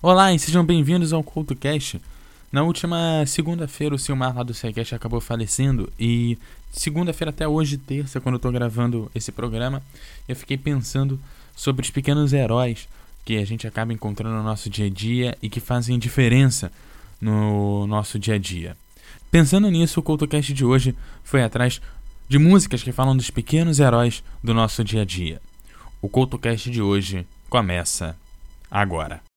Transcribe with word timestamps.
Olá 0.00 0.32
e 0.32 0.38
sejam 0.38 0.64
bem-vindos 0.64 1.12
ao 1.12 1.24
CultoCast. 1.24 2.00
Na 2.52 2.62
última 2.62 3.26
segunda-feira 3.26 3.96
o 3.96 3.98
Silmar 3.98 4.32
lá 4.32 4.44
do 4.44 4.54
SciCast 4.54 4.94
acabou 4.94 5.20
falecendo 5.20 5.92
e 5.98 6.38
segunda-feira 6.70 7.30
até 7.30 7.48
hoje, 7.48 7.76
terça, 7.76 8.20
quando 8.20 8.36
eu 8.36 8.38
tô 8.38 8.52
gravando 8.52 9.10
esse 9.12 9.32
programa, 9.32 9.82
eu 10.28 10.36
fiquei 10.36 10.56
pensando 10.56 11.18
sobre 11.56 11.84
os 11.84 11.90
pequenos 11.90 12.32
heróis 12.32 12.88
que 13.24 13.38
a 13.38 13.44
gente 13.44 13.66
acaba 13.66 13.92
encontrando 13.92 14.36
no 14.36 14.42
nosso 14.44 14.70
dia 14.70 14.86
a 14.86 14.88
dia 14.88 15.36
e 15.42 15.50
que 15.50 15.58
fazem 15.58 15.98
diferença 15.98 16.70
no 17.20 17.84
nosso 17.88 18.20
dia 18.20 18.36
a 18.36 18.38
dia. 18.38 18.76
Pensando 19.32 19.68
nisso, 19.68 19.98
o 19.98 20.02
CultoCast 20.04 20.54
de 20.54 20.64
hoje 20.64 20.94
foi 21.24 21.42
atrás 21.42 21.80
de 22.28 22.38
músicas 22.38 22.84
que 22.84 22.92
falam 22.92 23.16
dos 23.16 23.30
pequenos 23.30 23.80
heróis 23.80 24.22
do 24.44 24.54
nosso 24.54 24.84
dia 24.84 25.02
a 25.02 25.04
dia. 25.04 25.42
O 26.00 26.08
CultoCast 26.08 26.70
de 26.70 26.80
hoje 26.80 27.26
começa 27.50 28.16
agora. 28.70 29.27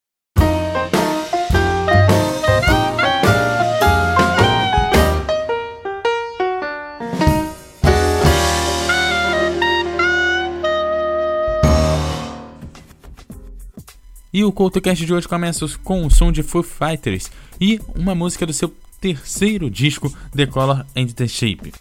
E 14.33 14.45
o 14.45 14.51
CoutoCast 14.51 15.05
de 15.05 15.13
hoje 15.13 15.27
começa 15.27 15.67
com 15.83 16.05
o 16.05 16.09
som 16.09 16.31
de 16.31 16.41
Foo 16.41 16.63
Fighters 16.63 17.29
e 17.59 17.81
uma 17.93 18.15
música 18.15 18.45
do 18.45 18.53
seu 18.53 18.73
terceiro 19.01 19.69
disco, 19.69 20.09
The 20.33 20.45
Color 20.45 20.85
and 20.95 21.07
the 21.07 21.27
Shape, 21.27 21.73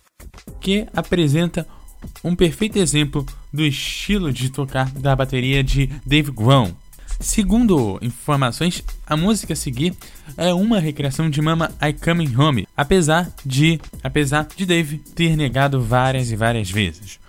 que 0.60 0.84
apresenta 0.92 1.64
um 2.24 2.34
perfeito 2.34 2.76
exemplo 2.76 3.24
do 3.52 3.64
estilo 3.64 4.32
de 4.32 4.50
tocar 4.50 4.90
da 4.90 5.14
bateria 5.14 5.62
de 5.62 5.86
Dave 6.04 6.32
Grohl. 6.32 6.72
Segundo 7.20 7.98
informações, 8.02 8.82
a 9.06 9.16
música 9.16 9.52
a 9.52 9.56
seguir 9.56 9.94
é 10.36 10.52
uma 10.52 10.80
recriação 10.80 11.30
de 11.30 11.40
Mama 11.40 11.70
I 11.80 11.92
Coming 11.92 12.34
Home, 12.34 12.66
apesar 12.76 13.30
de, 13.46 13.78
apesar 14.02 14.48
de 14.56 14.66
Dave 14.66 14.98
ter 14.98 15.36
negado 15.36 15.80
várias 15.80 16.32
e 16.32 16.36
várias 16.36 16.68
vezes. 16.68 17.19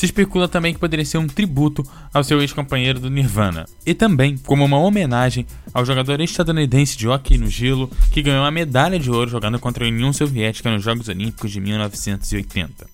Se 0.00 0.06
especula 0.06 0.48
também 0.48 0.72
que 0.72 0.80
poderia 0.80 1.04
ser 1.04 1.18
um 1.18 1.26
tributo 1.26 1.86
ao 2.10 2.24
seu 2.24 2.40
ex-companheiro 2.40 2.98
do 2.98 3.10
Nirvana, 3.10 3.66
e 3.84 3.92
também 3.92 4.34
como 4.38 4.64
uma 4.64 4.78
homenagem 4.78 5.46
ao 5.74 5.84
jogador 5.84 6.22
estadunidense 6.22 6.96
de 6.96 7.06
hockey 7.06 7.36
no 7.36 7.50
gelo 7.50 7.90
que 8.10 8.22
ganhou 8.22 8.46
a 8.46 8.50
medalha 8.50 8.98
de 8.98 9.10
ouro 9.10 9.28
jogando 9.28 9.58
contra 9.58 9.84
a 9.84 9.88
União 9.88 10.10
Soviética 10.10 10.70
nos 10.70 10.82
Jogos 10.82 11.06
Olímpicos 11.08 11.52
de 11.52 11.60
1980. 11.60 12.86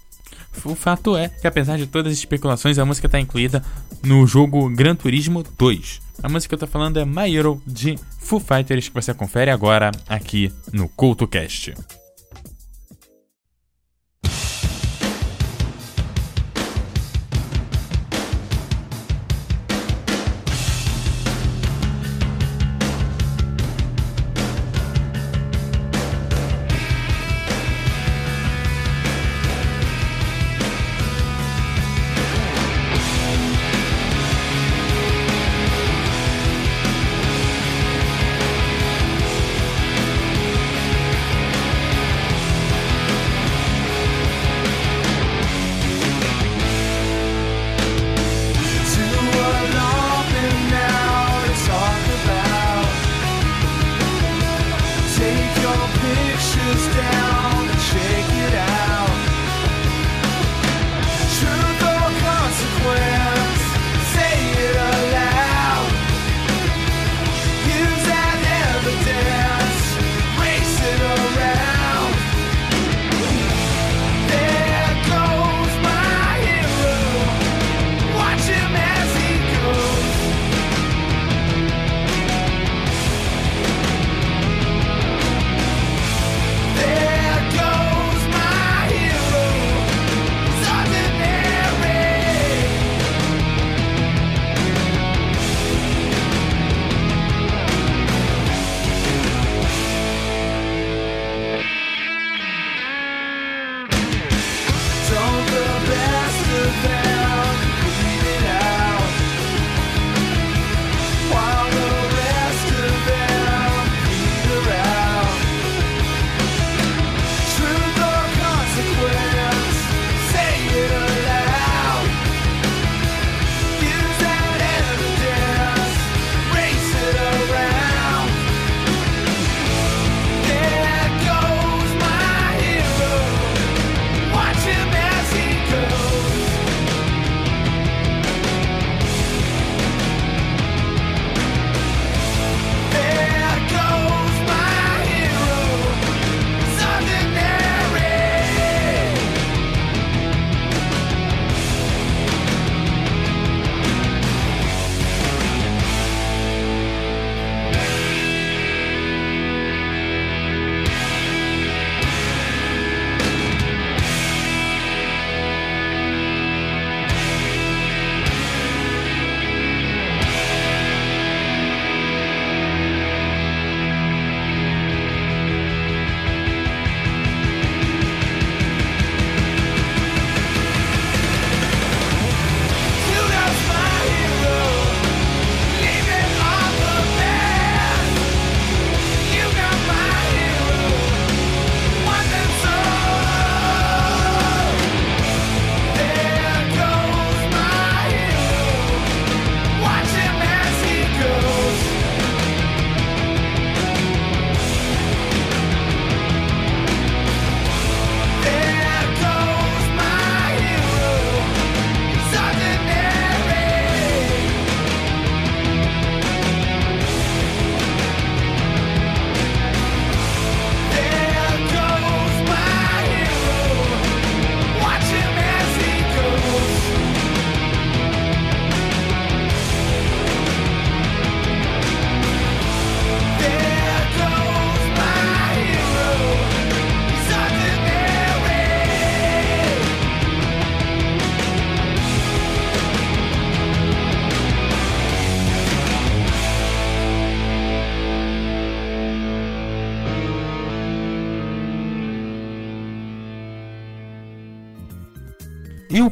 O 0.65 0.75
fato 0.75 1.17
é 1.17 1.29
que, 1.29 1.47
apesar 1.47 1.77
de 1.77 1.87
todas 1.87 2.13
as 2.13 2.19
especulações, 2.19 2.77
a 2.77 2.85
música 2.85 3.07
está 3.07 3.21
incluída 3.21 3.65
no 4.03 4.27
jogo 4.27 4.69
Gran 4.71 4.97
Turismo 4.97 5.45
2. 5.57 6.01
A 6.25 6.29
música 6.29 6.57
que 6.57 6.61
eu 6.61 6.67
estou 6.67 6.81
falando 6.81 6.99
é 6.99 7.05
My 7.05 7.33
Hero 7.33 7.63
de 7.65 7.97
Foo 8.19 8.41
Fighters, 8.41 8.89
que 8.89 8.95
você 8.95 9.15
confere 9.15 9.53
agora 9.53 9.93
aqui 10.09 10.51
no 10.73 10.89
CultoCast. 10.89 11.73
down. 56.97 57.46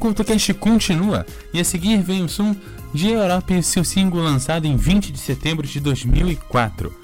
CultoCast 0.04 0.52
continua 0.52 1.24
e 1.50 1.58
a 1.58 1.64
seguir 1.64 2.02
vem 2.02 2.22
o 2.22 2.28
som 2.28 2.54
de 2.92 3.08
Europa 3.08 3.54
e 3.54 3.62
seu 3.62 3.82
single 3.82 4.20
lançado 4.20 4.66
em 4.66 4.76
20 4.76 5.10
de 5.10 5.18
setembro 5.18 5.66
de 5.66 5.80
2004. 5.80 6.94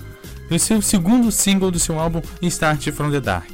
E 0.51 0.59
seu 0.59 0.83
segundo 0.83 1.33
single 1.33 1.71
do 1.71 1.79
seu 1.79 1.99
álbum 1.99 2.21
Start 2.43 2.91
From 2.91 3.11
The 3.11 3.21
Dark. 3.23 3.51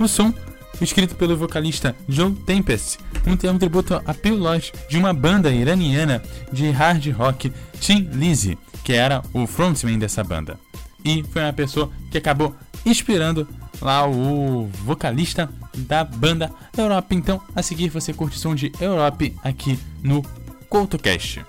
O 0.00 0.08
som, 0.08 0.34
escrito 0.80 1.14
pelo 1.14 1.36
vocalista 1.36 1.94
Joe 2.08 2.32
Tempest, 2.44 2.98
um 3.24 3.56
tributo 3.56 4.02
a 4.04 4.12
Peel 4.12 4.40
de 4.88 4.98
uma 4.98 5.14
banda 5.14 5.52
iraniana 5.52 6.20
de 6.52 6.70
hard 6.70 7.06
rock, 7.12 7.52
Tim 7.78 8.08
Lizzy, 8.12 8.58
que 8.82 8.94
era 8.94 9.22
o 9.32 9.46
frontman 9.46 9.96
dessa 9.96 10.24
banda. 10.24 10.58
E 11.04 11.22
foi 11.22 11.42
uma 11.42 11.52
pessoa 11.52 11.88
que 12.10 12.18
acabou 12.18 12.56
inspirando 12.84 13.46
lá 13.80 14.08
o 14.08 14.68
vocalista 14.84 15.48
da 15.80 16.04
banda 16.04 16.50
Europa. 16.76 17.14
Então, 17.14 17.40
a 17.54 17.62
seguir 17.62 17.88
você 17.88 18.12
curte 18.12 18.36
o 18.36 18.40
som 18.40 18.54
de 18.54 18.72
Europe 18.80 19.36
aqui 19.42 19.78
no 20.02 20.22
CoutoCast. 20.68 21.44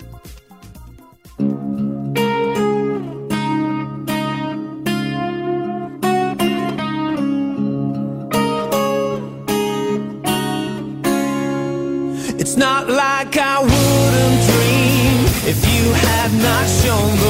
It's 12.39 12.57
not 12.57 12.89
like 12.89 13.38
I 13.38 13.60
wouldn't 13.60 14.42
dream 14.50 15.25
if 15.48 15.60
you 15.72 15.94
had 15.94 16.33
not 16.42 16.68
shown 16.68 17.20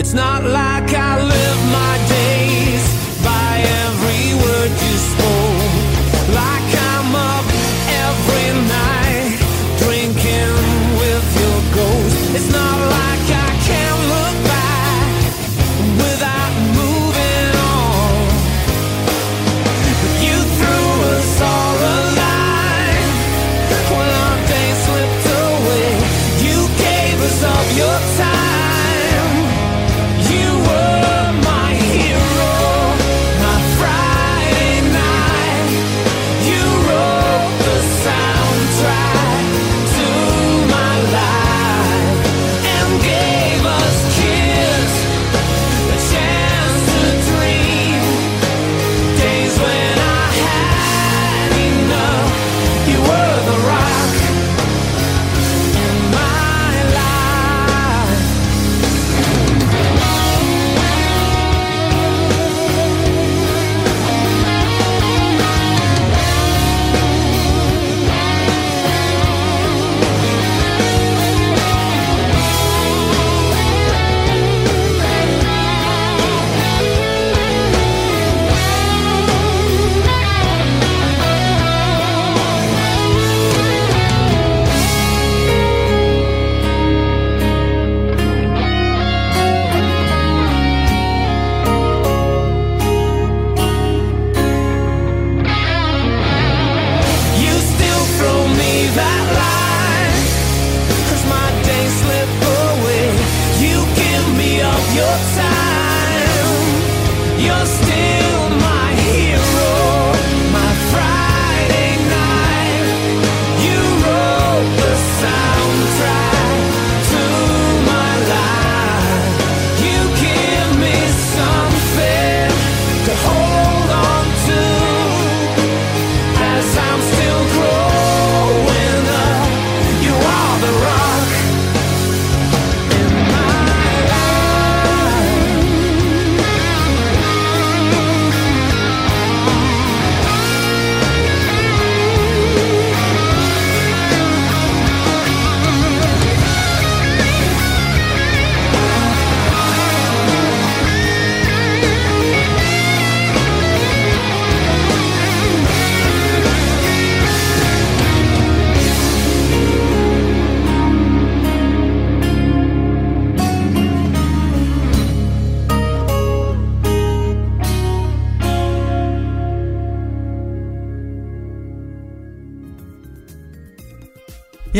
It's 0.00 0.14
not 0.14 0.44
like 0.44 0.94
I 0.94 1.22
live 1.22 1.60
my 1.70 2.08
day 2.08 2.19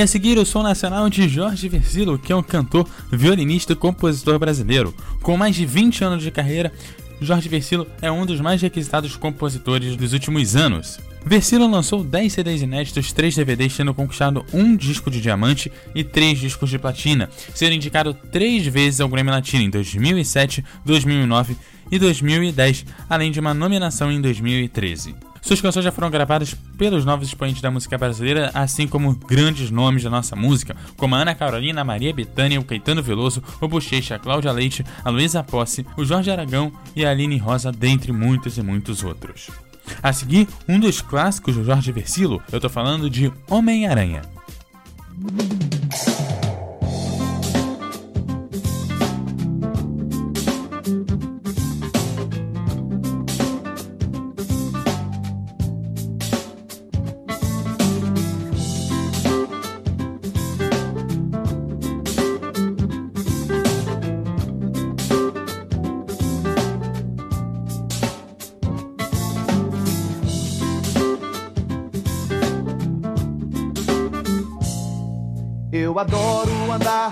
E 0.00 0.02
a 0.02 0.06
seguir, 0.06 0.38
o 0.38 0.46
som 0.46 0.62
nacional 0.62 1.10
de 1.10 1.28
Jorge 1.28 1.68
Versilo, 1.68 2.18
que 2.18 2.32
é 2.32 2.34
um 2.34 2.42
cantor, 2.42 2.88
violinista 3.12 3.74
e 3.74 3.76
compositor 3.76 4.38
brasileiro. 4.38 4.94
Com 5.20 5.36
mais 5.36 5.54
de 5.54 5.66
20 5.66 6.02
anos 6.02 6.22
de 6.22 6.30
carreira, 6.30 6.72
Jorge 7.20 7.50
Versilo 7.50 7.86
é 8.00 8.10
um 8.10 8.24
dos 8.24 8.40
mais 8.40 8.62
requisitados 8.62 9.14
compositores 9.14 9.96
dos 9.96 10.14
últimos 10.14 10.56
anos. 10.56 10.98
Versilo 11.22 11.70
lançou 11.70 12.02
10 12.02 12.32
CDs 12.32 12.62
inéditos, 12.62 13.12
3 13.12 13.36
DVDs, 13.36 13.76
tendo 13.76 13.92
conquistado 13.92 14.42
um 14.54 14.74
disco 14.74 15.10
de 15.10 15.20
diamante 15.20 15.70
e 15.94 16.02
3 16.02 16.38
discos 16.38 16.70
de 16.70 16.78
platina, 16.78 17.28
sendo 17.54 17.74
indicado 17.74 18.14
3 18.14 18.68
vezes 18.68 19.02
ao 19.02 19.08
Grammy 19.10 19.30
Latino 19.30 19.64
em 19.64 19.68
2007, 19.68 20.64
2009 20.82 21.58
e 21.90 21.98
2010, 21.98 22.86
além 23.06 23.30
de 23.30 23.38
uma 23.38 23.52
nominação 23.52 24.10
em 24.10 24.18
2013. 24.18 25.14
Suas 25.42 25.60
canções 25.60 25.84
já 25.84 25.90
foram 25.90 26.10
gravadas 26.10 26.54
pelos 26.76 27.04
novos 27.04 27.28
expoentes 27.28 27.62
da 27.62 27.70
música 27.70 27.96
brasileira, 27.96 28.50
assim 28.54 28.86
como 28.86 29.14
grandes 29.14 29.70
nomes 29.70 30.02
da 30.02 30.10
nossa 30.10 30.36
música, 30.36 30.76
como 30.96 31.14
a 31.14 31.18
Ana 31.18 31.34
Carolina, 31.34 31.80
a 31.80 31.84
Maria 31.84 32.12
Bethânia, 32.12 32.60
o 32.60 32.64
Caetano 32.64 33.02
Veloso, 33.02 33.42
o 33.60 33.66
Bochecha, 33.66 34.16
a 34.16 34.18
Cláudia 34.18 34.52
Leite, 34.52 34.84
a 35.04 35.10
Luísa 35.10 35.42
Posse, 35.42 35.86
o 35.96 36.04
Jorge 36.04 36.30
Aragão 36.30 36.72
e 36.94 37.04
a 37.04 37.10
Aline 37.10 37.38
Rosa, 37.38 37.72
dentre 37.72 38.12
muitos 38.12 38.58
e 38.58 38.62
muitos 38.62 39.02
outros. 39.02 39.50
A 40.02 40.12
seguir, 40.12 40.46
um 40.68 40.78
dos 40.78 41.00
clássicos 41.00 41.56
do 41.56 41.64
Jorge 41.64 41.90
Versilo, 41.90 42.42
eu 42.52 42.60
tô 42.60 42.68
falando 42.68 43.10
de 43.10 43.32
Homem-Aranha. 43.48 44.22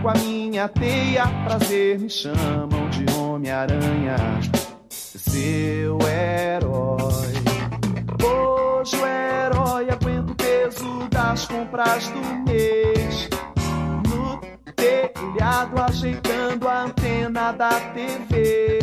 com 0.00 0.08
a 0.08 0.14
minha 0.14 0.68
teia. 0.68 1.26
Prazer 1.44 1.98
me 1.98 2.08
chamam 2.08 2.88
de 2.90 3.04
Homem-Aranha, 3.14 4.16
seu 4.88 5.98
herói. 6.00 7.32
Hoje 8.22 8.96
o 8.96 9.06
herói 9.06 9.90
aguenta 9.90 10.32
o 10.32 10.34
peso 10.34 11.08
das 11.10 11.46
compras 11.46 12.08
do 12.08 12.20
mês. 12.46 13.28
No 14.08 14.40
telhado, 14.74 15.80
ajeitando 15.82 16.68
a 16.68 16.84
antena 16.84 17.52
da 17.52 17.70
TV. 17.92 18.78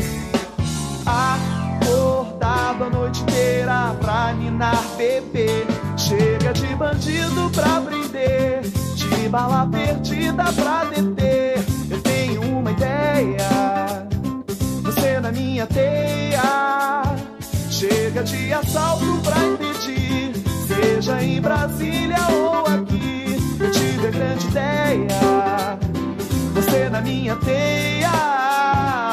Acordado 1.06 2.84
a 2.84 2.90
noite 2.90 3.22
inteira 3.24 3.96
pra 4.00 4.34
ninar 4.34 4.84
bebê. 4.98 5.66
Chega 5.98 6.54
de 6.54 6.76
bandido 6.76 7.50
pra 7.52 7.82
prender 7.82 8.87
de 9.08 9.30
bala 9.30 9.68
perdida 9.72 10.44
pra 10.54 10.86
deter. 10.86 11.64
Eu 11.90 12.02
tenho 12.02 12.42
uma 12.42 12.72
ideia, 12.72 14.08
você 14.84 15.20
na 15.20 15.32
minha 15.32 15.66
teia. 15.68 17.04
Chega 17.70 18.24
de 18.24 18.54
assalto 18.54 19.20
pra 19.24 19.38
impedir, 19.46 20.34
seja 20.68 21.22
em 21.22 21.40
Brasília 21.40 22.18
ou 22.32 22.66
aqui. 22.66 23.38
Eu 23.60 23.72
tive 23.72 24.08
a 24.08 24.12
grande 24.12 24.48
ideia, 24.48 25.80
você 26.54 26.90
na 26.90 27.02
minha 27.02 27.36
teia. 27.36 28.12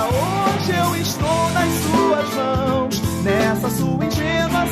Hoje 0.08 0.72
eu 0.72 0.96
estou 0.96 1.50
nas 1.52 1.70
suas 1.82 2.34
mãos, 2.34 3.02
nessa 3.22 3.70
sua 3.70 4.04
ingênua 4.04 4.66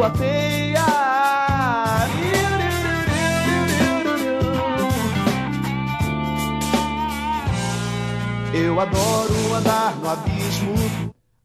tua 0.00 0.10
teia. 0.10 0.84
Eu 8.54 8.80
adoro 8.80 9.54
andar 9.54 9.94
no 9.96 10.08
abismo, 10.08 10.74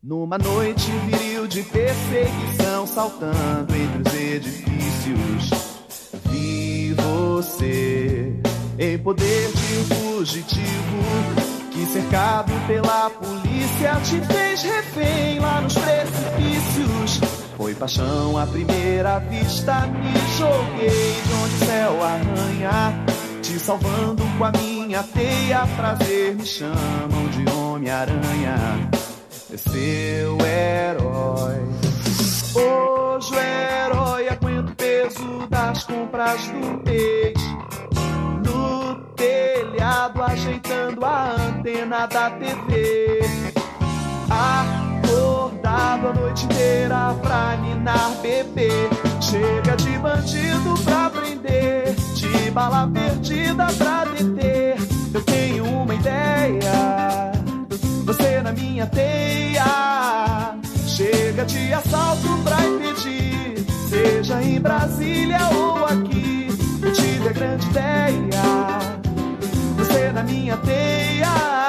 numa 0.02 0.38
noite 0.38 0.90
viril 0.90 1.48
de 1.48 1.64
perseguição, 1.64 2.88
saltando 2.88 3.76
entre 3.76 4.08
os 4.08 4.14
edifícios. 4.16 5.50
Vi 6.30 6.94
você 6.94 8.34
em 8.80 8.98
poder 9.00 9.52
de 9.52 9.78
um 9.80 10.16
fugitivo 10.16 11.04
que 11.72 11.86
cercado 11.88 12.54
pela 12.68 13.10
polícia 13.10 13.96
te 14.02 14.22
fez 14.34 14.64
refém 14.64 15.40
lá 15.40 15.60
nos 15.60 15.74
precipícios. 15.74 17.45
Foi 17.58 17.74
paixão 17.74 18.38
à 18.38 18.46
primeira 18.46 19.20
vista, 19.20 19.88
me 19.88 20.14
joguei 20.38 21.22
de 21.22 21.34
onde 21.34 21.56
o 21.56 21.66
céu 21.66 22.04
arranha, 22.04 23.06
te 23.42 23.58
salvando 23.60 24.24
com 24.38 24.44
a 24.44 24.52
minha 24.52 25.04
teia. 25.04 25.66
Prazer 25.76 26.36
me 26.36 26.46
chamam 26.46 27.28
de 27.32 27.50
Homem-Aranha, 27.50 28.90
é 29.54 29.58
seu 29.58 30.38
herói. 30.46 31.66
Hoje 32.56 33.34
o 33.34 33.40
herói 33.40 34.30
aguenta 34.30 34.72
o 34.72 34.76
peso 34.76 35.48
das 35.50 35.84
compras 35.84 36.42
do 36.48 36.84
mês 36.86 37.36
telhado 39.16 40.22
ajeitando 40.24 41.06
a 41.06 41.32
antena 41.32 42.06
da 42.08 42.30
TV. 42.32 43.22
Acordado 45.65 46.10
a 46.10 46.13
noite 46.13 46.45
inteira 46.45 47.15
pra 47.24 47.57
ninar 47.57 48.12
bebê. 48.22 48.69
Chega 49.19 49.75
de 49.75 49.98
bandido 49.98 50.75
pra 50.84 51.10
prender, 51.10 51.95
de 52.13 52.51
bala 52.51 52.88
perdida 52.88 53.65
pra 53.75 54.05
deter. 54.05 54.77
Eu 55.12 55.24
tenho 55.24 55.65
uma 55.65 55.95
ideia, 55.95 57.31
você 58.05 58.41
na 58.43 58.51
minha 58.51 58.86
teia. 58.86 60.55
Chega 60.86 61.43
de 61.45 61.74
assalto 61.74 62.38
pra 62.43 62.63
impedir, 62.63 63.65
seja 63.89 64.43
em 64.43 64.62
Brasília 64.62 65.39
ou 65.51 65.84
aqui. 65.84 66.48
Eu 66.84 66.93
tive 66.93 67.27
a 67.27 67.34
grande 67.34 67.65
ideia 67.69 68.45
você 69.77 70.12
na 70.12 70.22
minha 70.22 70.57
teia. 70.57 71.64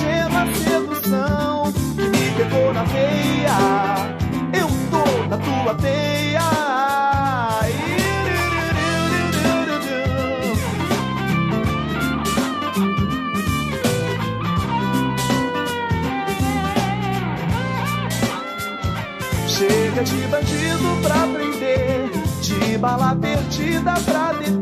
Ingênua 0.00 0.46
sedução 0.54 1.72
que 1.72 2.02
me 2.02 2.30
pegou 2.36 2.72
na 2.72 2.84
veia. 2.84 4.16
Eu 4.52 4.68
tô 4.90 5.28
na 5.28 5.36
tua 5.36 5.74
teia. 5.74 6.40
Chega 19.46 20.02
de 20.04 20.26
bandido 20.28 20.98
pra 21.02 21.26
prender 21.26 22.10
de 22.40 22.78
bala 22.78 23.14
perdida 23.14 23.92
pra 24.06 24.32
deter. 24.32 24.59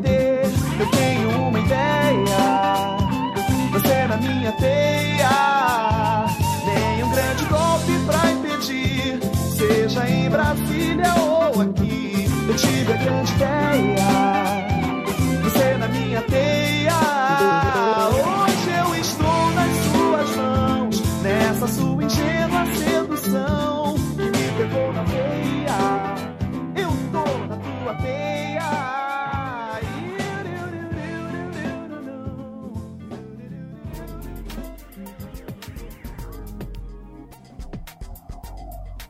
Eu 13.00 13.24
tive 13.24 13.57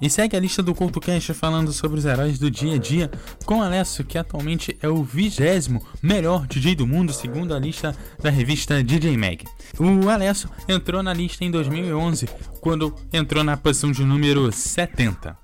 E 0.01 0.09
segue 0.09 0.37
a 0.37 0.41
lista 0.41 0.63
do 0.63 0.75
CultoCast 0.75 1.35
falando 1.35 1.73
sobre 1.73 1.99
os 1.99 2.05
heróis 2.05 2.39
do 2.39 2.49
dia 2.49 2.75
a 2.75 2.79
dia 2.79 3.11
com 3.45 3.61
Alessio, 3.61 4.05
que 4.05 4.17
atualmente 4.17 4.77
é 4.81 4.89
o 4.89 5.03
vigésimo 5.03 5.85
melhor 6.01 6.47
DJ 6.47 6.77
do 6.77 6.87
mundo, 6.87 7.13
segundo 7.13 7.53
a 7.53 7.59
lista 7.59 7.97
da 8.23 8.31
revista 8.31 8.83
DJ 8.83 9.17
Mag. 9.17 9.45
O 9.79 10.09
Alessio 10.09 10.49
entrou 10.69 11.03
na 11.03 11.13
lista 11.13 11.45
em 11.45 11.51
2011, 11.51 12.29
quando 12.61 12.95
entrou 13.13 13.43
na 13.43 13.57
posição 13.57 13.91
de 13.91 14.05
número 14.05 14.53
70. 14.53 15.37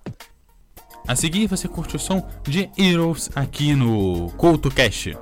A 1.07 1.17
seguir 1.17 1.49
você 1.49 1.69
curte 1.69 1.97
o 1.97 1.99
som 1.99 2.27
de 2.45 2.71
Heroes 2.79 3.31
aqui 3.35 3.75
no 3.75 4.31
CultoCast. 4.37 5.19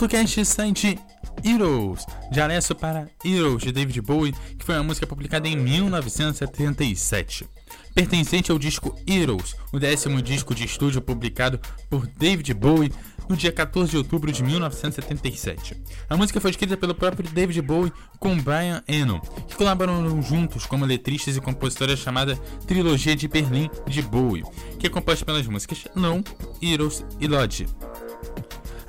CultoCast 0.00 0.46
sai 0.46 0.72
de 0.72 0.98
Heroes, 1.44 2.06
de 2.32 2.40
Alessio 2.40 2.74
para 2.74 3.10
Heroes, 3.22 3.62
de 3.62 3.70
David 3.70 4.00
Bowie, 4.00 4.34
que 4.58 4.64
foi 4.64 4.74
uma 4.76 4.84
música 4.84 5.06
publicada 5.06 5.46
em 5.46 5.54
1977. 5.54 7.46
Pertencente 7.94 8.50
ao 8.50 8.58
disco 8.58 8.98
Heroes, 9.06 9.54
o 9.70 9.78
décimo 9.78 10.22
disco 10.22 10.54
de 10.54 10.64
estúdio 10.64 11.02
publicado 11.02 11.60
por 11.90 12.06
David 12.06 12.54
Bowie 12.54 12.90
no 13.28 13.36
dia 13.36 13.52
14 13.52 13.90
de 13.90 13.98
outubro 13.98 14.32
de 14.32 14.42
1977. 14.42 15.76
A 16.08 16.16
música 16.16 16.40
foi 16.40 16.50
escrita 16.50 16.78
pelo 16.78 16.94
próprio 16.94 17.28
David 17.28 17.60
Bowie 17.60 17.92
com 18.18 18.38
Brian 18.38 18.82
Eno, 18.88 19.20
que 19.46 19.54
colaboraram 19.54 20.22
juntos 20.22 20.64
como 20.64 20.86
letristas 20.86 21.36
e 21.36 21.42
compositores 21.42 21.98
chamada 21.98 22.36
Trilogia 22.66 23.14
de 23.14 23.28
Berlim 23.28 23.68
de 23.86 24.00
Bowie, 24.00 24.44
que 24.78 24.86
é 24.86 24.90
composta 24.90 25.26
pelas 25.26 25.46
músicas 25.46 25.84
Non, 25.94 26.22
Heroes 26.62 27.04
e 27.20 27.26
Lodge. 27.26 27.66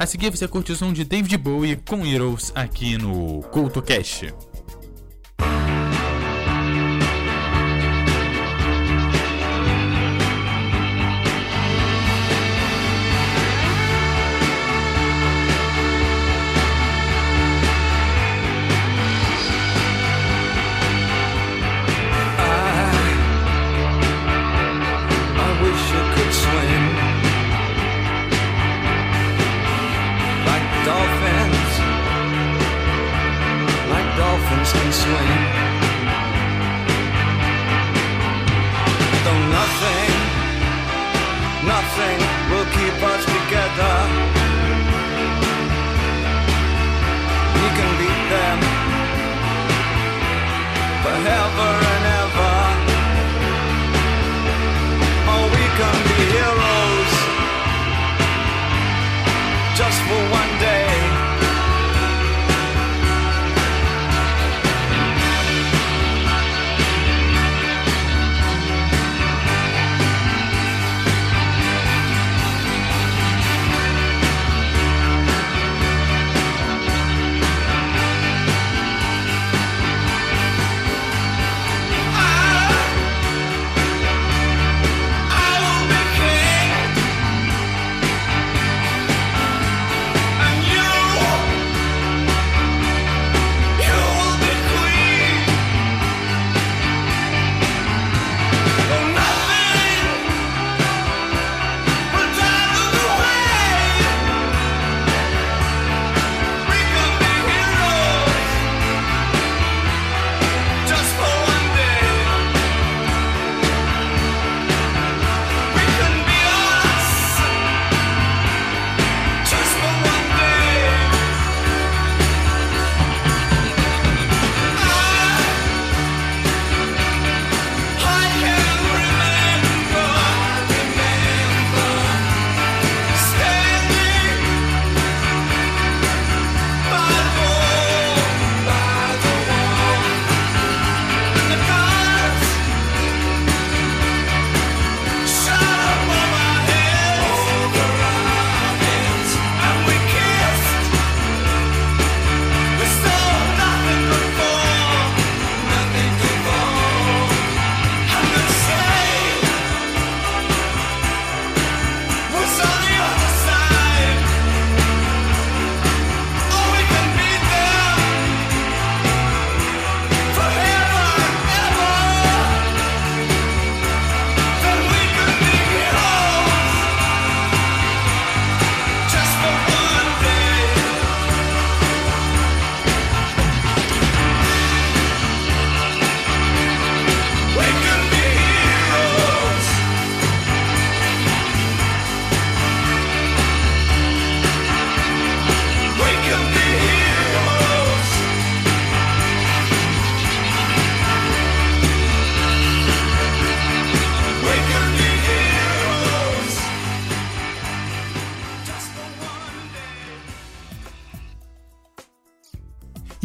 A 0.02 0.06
seguir 0.08 0.32
você 0.32 0.48
curte 0.48 0.72
o 0.72 0.76
som 0.76 0.92
de 0.92 1.06
David 1.06 1.38
Bowie 1.38 1.76
com 1.76 2.04
Heroes 2.04 2.52
aqui 2.56 2.98
no 2.98 3.44
CultoCast. 3.52 4.34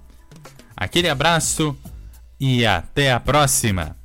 Aquele 0.74 1.10
abraço 1.10 1.76
e 2.40 2.64
até 2.64 3.12
a 3.12 3.20
próxima! 3.20 3.97